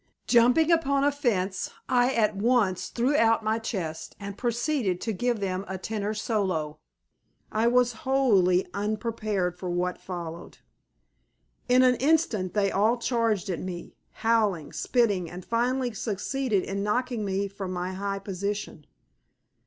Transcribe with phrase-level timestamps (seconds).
[0.25, 5.39] Jumping upon a fence, I at once threw out my chest and proceeded to give
[5.39, 6.79] them a tenor solo.
[7.51, 10.57] I was wholly unprepared for what followed.
[11.69, 13.93] In an instant they all charged at me,
[14.25, 18.87] howling, spitting, and finally succeeded in knocking me from my high position.